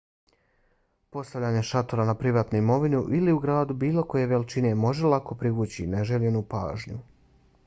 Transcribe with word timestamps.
postavljanje 1.17 1.61
šatora 1.73 2.05
na 2.11 2.15
privatnu 2.23 2.59
imovinu 2.63 3.03
ili 3.19 3.37
u 3.37 3.43
gradu 3.45 3.79
bilo 3.87 4.07
koje 4.15 4.31
veličine 4.35 4.75
može 4.89 5.15
lako 5.17 5.39
privući 5.45 5.89
neželjenu 5.95 6.47
pažnju 6.57 7.01